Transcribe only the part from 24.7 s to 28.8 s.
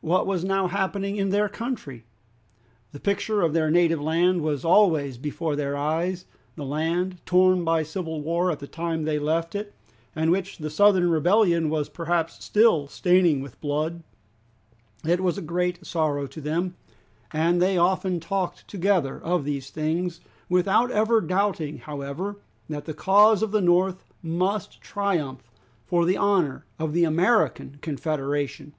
triumph, for the honor of the American Confederation.